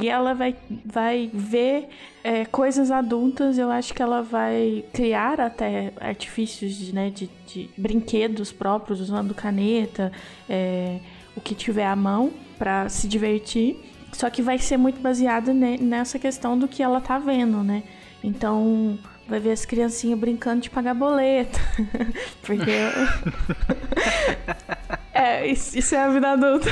[0.00, 0.54] E ela vai,
[0.84, 1.88] vai ver
[2.22, 7.70] é, coisas adultas, eu acho que ela vai criar até artifícios de, né, de, de
[7.76, 10.12] brinquedos próprios, usando caneta,
[10.48, 10.98] é,
[11.34, 13.76] o que tiver à mão, para se divertir.
[14.12, 17.82] Só que vai ser muito baseado nessa questão do que ela tá vendo, né?
[18.24, 21.58] Então, vai ver as criancinhas brincando de pagar boleto.
[22.42, 22.70] Porque.
[25.16, 26.70] é, isso, é a vida adulta.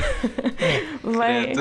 [1.03, 1.53] vai.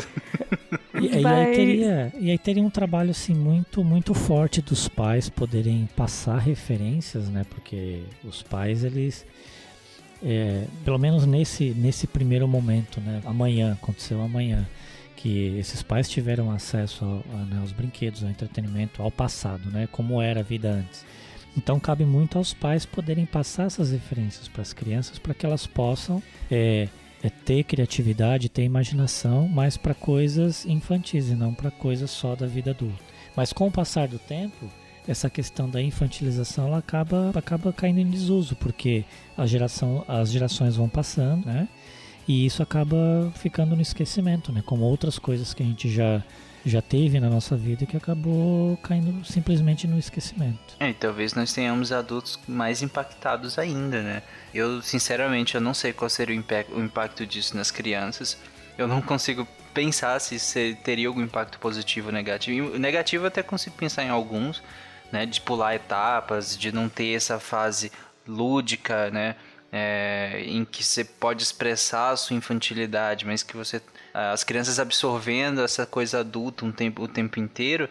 [1.00, 5.28] E, e, aí teria, e aí teria um trabalho assim muito muito forte dos pais
[5.28, 7.44] poderem passar referências, né?
[7.50, 9.26] Porque os pais eles
[10.22, 13.20] é, pelo menos nesse nesse primeiro momento, né?
[13.24, 14.66] Amanhã aconteceu amanhã
[15.16, 19.88] que esses pais tiveram acesso a, a, né, aos brinquedos, ao entretenimento, ao passado, né?
[19.90, 21.04] Como era a vida antes.
[21.56, 25.66] Então cabe muito aos pais poderem passar essas referências para as crianças para que elas
[25.66, 26.88] possam é,
[27.22, 32.46] é ter criatividade, ter imaginação, mas para coisas infantis e não para coisas só da
[32.46, 33.02] vida adulta.
[33.36, 34.70] Mas com o passar do tempo,
[35.06, 39.04] essa questão da infantilização ela acaba, acaba caindo em desuso, porque
[39.36, 41.68] a geração, as gerações vão passando, né?
[42.26, 44.62] E isso acaba ficando no esquecimento, né?
[44.64, 46.22] Como outras coisas que a gente já
[46.64, 50.74] já teve na nossa vida que acabou caindo simplesmente no esquecimento.
[50.80, 54.22] É, e talvez nós tenhamos adultos mais impactados ainda, né?
[54.52, 56.34] Eu, sinceramente, eu não sei qual seria
[56.70, 58.38] o, impacto disso nas crianças.
[58.78, 62.78] Eu não consigo pensar se teria algum impacto positivo ou negativo.
[62.78, 64.62] negativo eu até consigo pensar em alguns,
[65.12, 65.26] né?
[65.26, 67.92] De pular etapas, de não ter essa fase
[68.26, 69.36] lúdica, né?
[69.70, 73.82] É, em que você pode expressar a sua infantilidade, mas que você
[74.14, 77.88] as crianças absorvendo essa coisa adulta um tempo, o tempo inteiro,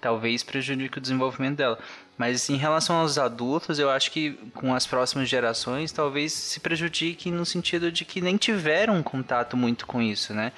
[0.00, 1.78] talvez prejudique o desenvolvimento dela.
[2.18, 7.30] Mas em relação aos adultos, eu acho que com as próximas gerações, talvez se prejudique
[7.30, 10.52] no sentido de que nem tiveram contato muito com isso, né?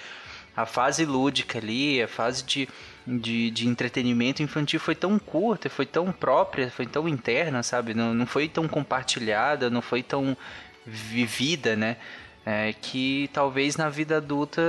[0.56, 2.68] A fase lúdica ali, a fase de,
[3.06, 7.94] de, de entretenimento infantil foi tão curta, foi tão própria, foi tão interna, sabe?
[7.94, 10.36] Não, não foi tão compartilhada, não foi tão
[10.86, 11.96] vivida, né?
[12.46, 14.60] É, que talvez na vida adulta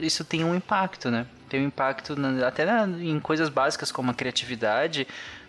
[0.00, 1.26] isso tenha um impacto, né?
[1.48, 5.06] Tem um impacto na, até na, em coisas básicas como a criatividade,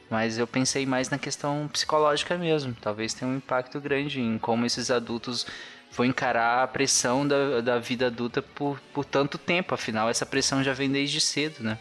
[0.10, 2.76] mas eu pensei mais na questão psicológica mesmo.
[2.82, 5.46] Talvez tenha um impacto grande em como esses adultos
[5.92, 9.74] vão encarar a pressão da, da vida adulta por, por tanto tempo.
[9.74, 11.78] Afinal, essa pressão já vem desde cedo, né?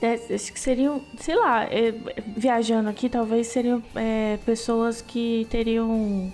[0.00, 1.92] É, acho que seriam, sei lá, é,
[2.36, 6.32] viajando aqui, talvez seriam é, pessoas que teriam.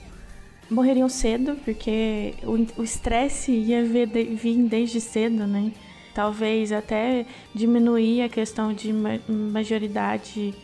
[0.71, 2.35] Morreriam cedo, porque
[2.77, 5.73] o estresse ia vir, vir desde cedo, né?
[6.15, 8.93] Talvez até diminuir a questão de
[9.29, 10.55] majoridade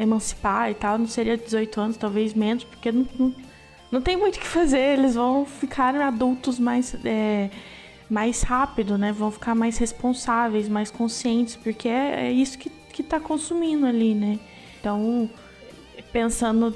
[0.00, 3.34] emancipar e tal, não seria 18 anos, talvez menos, porque não, não,
[3.90, 7.50] não tem muito o que fazer, eles vão ficar adultos mais, é,
[8.10, 9.10] mais rápido, né?
[9.12, 14.14] Vão ficar mais responsáveis, mais conscientes, porque é, é isso que, que tá consumindo ali,
[14.14, 14.38] né?
[14.78, 15.28] Então,
[16.12, 16.74] pensando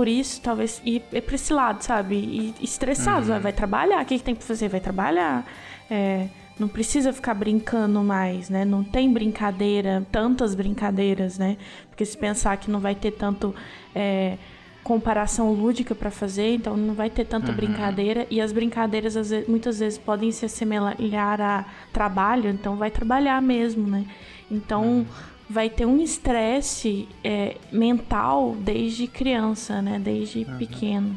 [0.00, 2.14] por isso, talvez ir, ir pra esse lado, sabe?
[2.14, 3.38] E estressados, uhum.
[3.38, 4.66] vai trabalhar, o que, que tem que fazer?
[4.66, 5.44] Vai trabalhar.
[5.90, 8.64] É, não precisa ficar brincando mais, né?
[8.64, 11.58] Não tem brincadeira, tantas brincadeiras, né?
[11.90, 13.54] Porque se pensar que não vai ter tanto
[13.94, 14.38] é,
[14.82, 17.56] comparação lúdica para fazer, então não vai ter tanta uhum.
[17.56, 18.26] brincadeira.
[18.30, 23.86] E as brincadeiras vezes, muitas vezes podem se assemelhar a trabalho, então vai trabalhar mesmo,
[23.86, 24.06] né?
[24.50, 25.06] Então uhum.
[25.50, 29.98] Vai ter um estresse é, mental desde criança, né?
[29.98, 30.58] Desde uhum.
[30.58, 31.16] pequeno.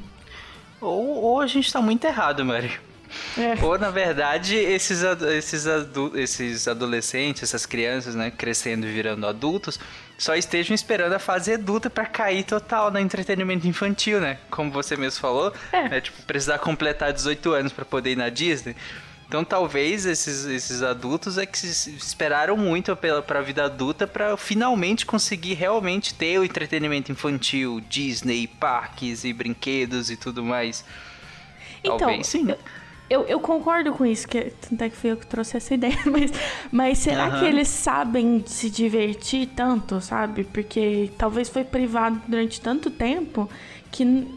[0.82, 2.72] Ou, ou a gente tá muito errado, Mari.
[3.38, 3.64] É.
[3.64, 9.80] Ou, na verdade, esses, esses, adu esses adolescentes, essas crianças, né, crescendo e virando adultos,
[10.18, 14.40] só estejam esperando a fase adulta para cair total no entretenimento infantil, né?
[14.50, 15.90] Como você mesmo falou, é.
[15.90, 18.76] né, tipo, precisar completar 18 anos para poder ir na Disney.
[19.34, 25.08] Então talvez esses, esses adultos é que esperaram muito pela pra vida adulta para finalmente
[25.08, 30.86] conseguir realmente ter o entretenimento infantil, Disney, parques e brinquedos e tudo mais.
[31.80, 32.48] Então, talvez sim.
[32.48, 32.60] Eu
[33.10, 35.98] eu, eu concordo com isso, que tanto é que fui eu que trouxe essa ideia,
[36.06, 36.32] mas,
[36.72, 37.40] mas será uhum.
[37.40, 40.44] que eles sabem se divertir tanto, sabe?
[40.44, 43.50] Porque talvez foi privado durante tanto tempo
[43.92, 44.28] que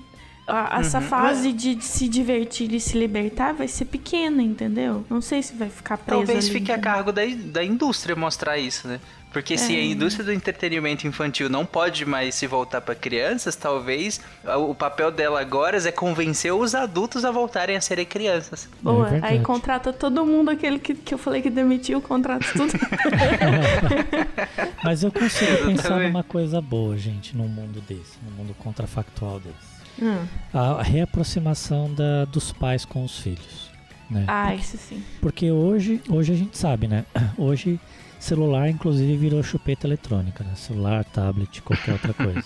[0.46, 1.04] a, essa uhum.
[1.04, 5.04] fase de, de, se divertir e se libertar vai ser pequena, entendeu?
[5.10, 8.56] Não sei se vai ficar preso Talvez ali, fique a cargo da, da indústria mostrar
[8.56, 9.00] isso, né?
[9.32, 9.56] Porque é.
[9.58, 14.74] se a indústria do entretenimento infantil não pode mais se voltar para crianças, talvez o
[14.74, 18.66] papel dela agora é convencer os adultos a voltarem a serem crianças.
[18.80, 22.72] Boa, é aí contrata todo mundo, aquele que, que eu falei que demitiu, contrata tudo.
[24.82, 29.75] Mas eu consigo pensar numa coisa boa, gente, num mundo desse, num mundo contrafactual desse.
[30.00, 30.26] Hum.
[30.52, 33.70] A reaproximação da, dos pais com os filhos.
[34.10, 34.24] Né?
[34.28, 35.02] Ah, isso sim.
[35.20, 37.04] Porque hoje, hoje a gente sabe, né?
[37.36, 37.80] Hoje
[38.18, 40.54] Celular, inclusive, virou chupeta eletrônica, né?
[40.54, 42.44] Celular, tablet, qualquer outra coisa.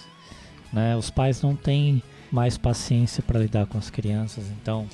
[0.73, 0.97] né?
[0.97, 4.87] Os pais não têm mais paciência para lidar com as crianças, então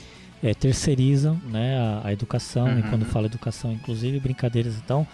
[0.43, 2.79] é, terceirizam né, a, a educação, uhum.
[2.79, 5.07] e quando falo educação, inclusive brincadeiras, então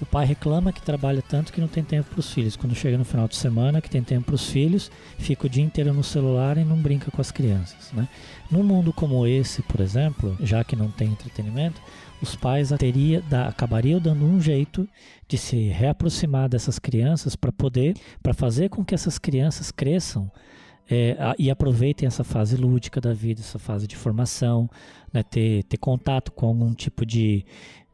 [0.00, 2.56] o pai reclama que trabalha tanto que não tem tempo para os filhos.
[2.56, 5.62] Quando chega no final de semana, que tem tempo para os filhos, fica o dia
[5.62, 7.92] inteiro no celular e não brinca com as crianças.
[7.92, 8.08] Né?
[8.50, 11.80] Num mundo como esse, por exemplo, já que não tem entretenimento,
[12.20, 14.88] os pais teria, da, acabariam dando um jeito
[15.28, 20.30] de se reaproximar dessas crianças para poder, para fazer com que essas crianças cresçam
[20.90, 24.68] é, e aproveitem essa fase lúdica da vida, essa fase de formação,
[25.12, 27.44] né, ter, ter contato com algum tipo de,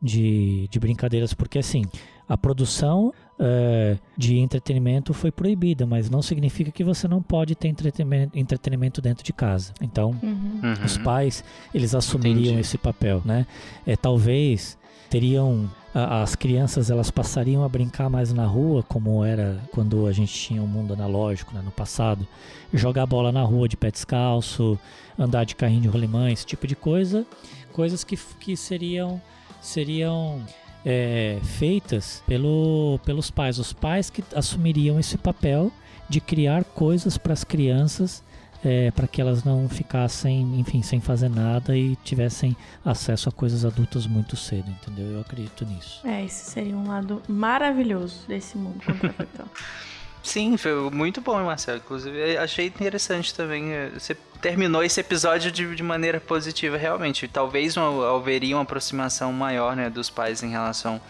[0.00, 1.84] de, de brincadeiras, porque assim,
[2.28, 7.68] a produção é, de entretenimento foi proibida, mas não significa que você não pode ter
[7.68, 9.72] entretenimento, entretenimento dentro de casa.
[9.80, 10.60] Então, uhum.
[10.62, 10.84] uhum.
[10.84, 11.42] os pais,
[11.74, 12.60] eles assumiriam Entendi.
[12.60, 13.46] esse papel, né?
[13.86, 14.78] É, talvez
[15.10, 20.32] teriam as crianças elas passariam a brincar mais na rua como era quando a gente
[20.32, 22.24] tinha um mundo analógico né, no passado
[22.72, 24.78] jogar bola na rua de pé descalço
[25.18, 27.26] andar de carrinho de rolimã esse tipo de coisa
[27.72, 29.20] coisas que, que seriam
[29.60, 30.42] seriam
[30.84, 33.58] é, feitas pelo, pelos pais.
[33.58, 35.72] Os pais que assumiriam esse papel
[36.08, 38.22] de criar coisas para as crianças
[38.64, 43.64] é, para que elas não ficassem, enfim, sem fazer nada e tivessem acesso a coisas
[43.64, 45.06] adultas muito cedo, entendeu?
[45.06, 46.06] Eu acredito nisso.
[46.06, 49.48] É, esse seria um lado maravilhoso desse mundo contrafactual.
[50.22, 51.78] Sim, foi muito bom, Marcelo.
[51.78, 53.72] Inclusive, achei interessante também.
[53.72, 57.26] eh, Você terminou esse episódio de, de maneira positiva, realmente.
[57.26, 61.00] Talvez uma, haveria uma aproximação maior, né, dos pais em relação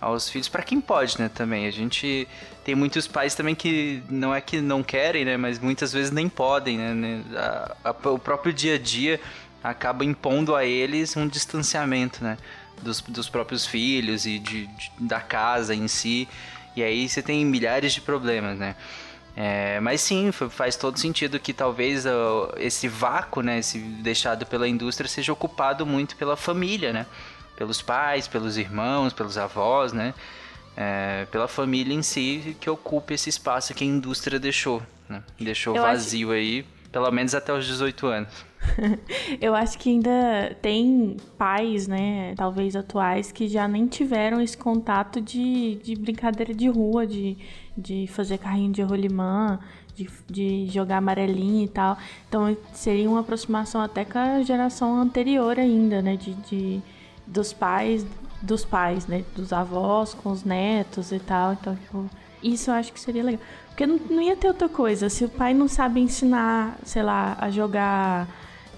[0.00, 1.66] aos filhos, para quem pode, né, também.
[1.66, 2.26] A gente
[2.64, 6.28] tem muitos pais também que não é que não querem, né, mas muitas vezes nem
[6.28, 6.94] podem, né.
[6.94, 9.20] né, a- a- o próprio dia a dia
[9.62, 12.38] acaba impondo a eles um distanciamento, né,
[12.82, 16.26] dos, dos próprios filhos e de, de- da casa em si.
[16.76, 18.76] E aí você tem milhares de problemas, né.
[19.36, 24.44] É, mas sim, fa- faz todo sentido que talvez ó, esse vácuo, né, esse deixado
[24.44, 27.06] pela indústria seja ocupado muito pela família, né?
[27.56, 30.12] Pelos pais, pelos irmãos, pelos avós, né?
[30.76, 35.22] É, pela família em si que ocupa esse espaço que a indústria deixou, né?
[35.38, 38.44] Deixou Eu acho- vazio aí, pelo menos até os 18 anos.
[39.40, 45.20] Eu acho que ainda tem pais, né, talvez atuais, que já nem tiveram esse contato
[45.20, 47.38] de, de brincadeira de rua, de,
[47.76, 49.58] de fazer carrinho de rolimã,
[49.94, 51.96] de, de jogar amarelinho e tal.
[52.28, 56.82] Então seria uma aproximação até com a geração anterior ainda, né, de, de
[57.26, 58.04] dos pais,
[58.42, 61.52] dos pais, né, dos avós com os netos e tal.
[61.52, 62.10] Então, tipo,
[62.42, 63.40] isso eu acho que seria legal.
[63.70, 65.08] Porque não, não ia ter outra coisa.
[65.08, 68.28] Se o pai não sabe ensinar, sei lá, a jogar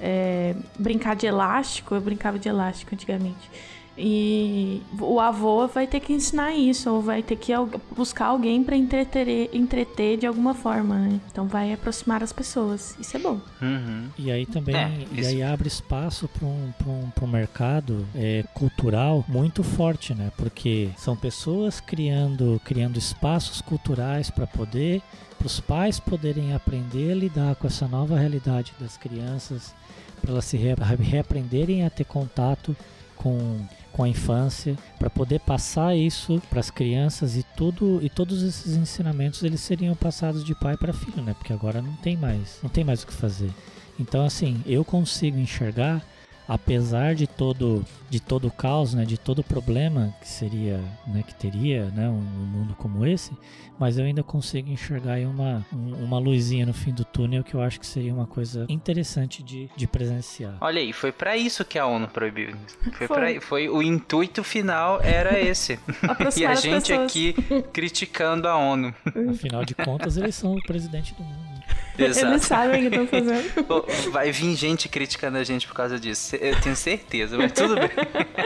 [0.01, 3.51] é, brincar de elástico, eu brincava de elástico antigamente.
[3.97, 7.53] E o avô vai ter que ensinar isso, ou vai ter que
[7.95, 11.21] buscar alguém pra entreter, entreter de alguma forma, né?
[11.31, 12.97] Então vai aproximar as pessoas.
[12.99, 13.39] Isso é bom.
[13.61, 14.07] Uhum.
[14.19, 18.07] E aí também É, e aí abre espaço para um, pra um, pra um mercado
[18.15, 20.33] é, cultural muito forte, né?
[20.37, 25.03] Porque são pessoas criando, criando espaços culturais para poder
[25.39, 29.75] para os pais poderem aprender a lidar com essa nova realidade das crianças,
[30.21, 32.77] para elas se re- reaprenderem a ter contato
[33.23, 33.61] com,
[33.93, 38.77] com a infância, para poder passar isso para as crianças e tudo e todos esses
[38.77, 41.35] ensinamentos eles seriam passados de pai para filho, né?
[41.35, 43.51] Porque agora não tem mais, não tem mais o que fazer.
[43.99, 46.05] Então assim, eu consigo enxergar
[46.49, 51.23] apesar de todo de todo o caos, né, de todo o problema que seria, né,
[51.27, 53.33] que teria, né, um, um mundo como esse,
[53.79, 57.55] mas eu ainda consigo enxergar aí uma um- uma luzinha no fim do túnel que
[57.55, 60.57] eu acho que seria uma coisa interessante de, de presenciar.
[60.61, 62.55] Olha aí, foi pra isso que a ONU proibiu.
[62.93, 63.17] Foi, Foi.
[63.17, 65.79] pra- foi o intuito final era esse.
[66.37, 67.11] e a gente pessoas.
[67.11, 67.35] aqui
[67.73, 68.95] criticando a ONU.
[69.31, 71.52] Afinal de contas, eles são o presidente do mundo.
[71.99, 73.53] Eles sabem o que estão fazendo.
[74.11, 76.37] Vai vir gente criticando a gente por causa disso.
[76.37, 77.91] Eu tenho certeza, mas tudo bem.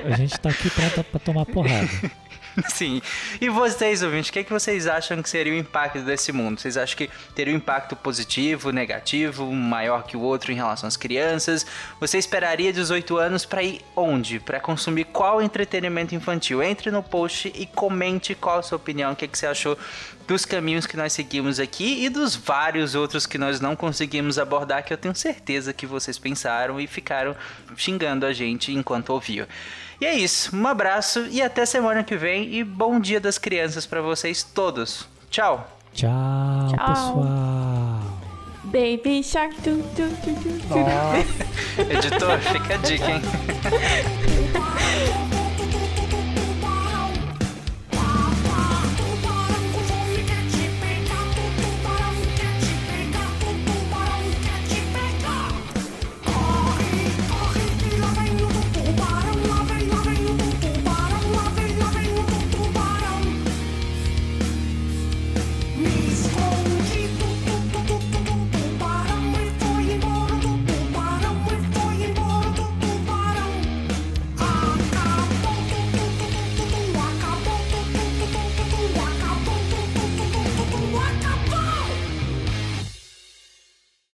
[0.04, 1.88] A gente tá aqui pra, pra tomar porrada.
[2.68, 3.02] Sim.
[3.40, 6.60] E vocês, ouvintes, o que, é que vocês acham que seria o impacto desse mundo?
[6.60, 10.88] Vocês acham que teria um impacto positivo, negativo, um maior que o outro em relação
[10.88, 11.66] às crianças?
[12.00, 14.40] Você esperaria 18 anos pra ir onde?
[14.40, 16.62] Pra consumir qual entretenimento infantil?
[16.62, 19.76] Entre no post e comente qual a sua opinião, o que, é que você achou
[20.26, 24.84] dos caminhos que nós seguimos aqui e dos vários outros que nós não conseguimos abordar,
[24.84, 27.36] que eu tenho certeza que vocês pensaram e ficaram
[27.76, 29.46] xingando a gente enquanto ouviam.
[30.00, 33.86] E é isso, um abraço e até semana que vem e bom dia das crianças
[33.86, 35.08] pra vocês todos.
[35.30, 35.70] Tchau.
[35.94, 36.10] Tchau,
[36.68, 36.86] Tchau.
[36.86, 38.00] pessoal.
[38.64, 39.54] Baby Shark.
[39.62, 40.74] Tu, tu, tu, tu, tu.
[41.90, 43.22] Editor, fica a dica, hein?